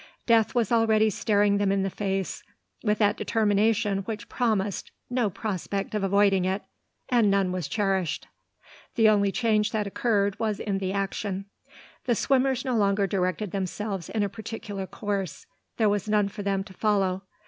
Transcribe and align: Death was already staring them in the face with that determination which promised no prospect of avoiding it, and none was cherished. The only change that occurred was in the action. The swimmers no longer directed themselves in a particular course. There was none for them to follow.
Death 0.25 0.55
was 0.55 0.71
already 0.71 1.11
staring 1.11 1.59
them 1.59 1.71
in 1.71 1.83
the 1.83 1.89
face 1.91 2.41
with 2.83 2.97
that 2.97 3.17
determination 3.17 3.99
which 3.99 4.27
promised 4.29 4.89
no 5.11 5.29
prospect 5.29 5.93
of 5.93 6.03
avoiding 6.03 6.43
it, 6.43 6.63
and 7.09 7.29
none 7.29 7.51
was 7.51 7.67
cherished. 7.67 8.27
The 8.95 9.07
only 9.07 9.31
change 9.31 9.71
that 9.73 9.85
occurred 9.85 10.39
was 10.39 10.59
in 10.59 10.79
the 10.79 10.91
action. 10.91 11.45
The 12.05 12.15
swimmers 12.15 12.65
no 12.65 12.75
longer 12.75 13.05
directed 13.05 13.51
themselves 13.51 14.09
in 14.09 14.23
a 14.23 14.27
particular 14.27 14.87
course. 14.87 15.45
There 15.77 15.87
was 15.87 16.09
none 16.09 16.29
for 16.29 16.41
them 16.41 16.63
to 16.63 16.73
follow. 16.73 17.21